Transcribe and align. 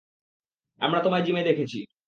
আমরা 0.81 0.99
তোমায় 1.01 1.23
জিমে 1.23 1.43
দেখেছি। 1.43 1.79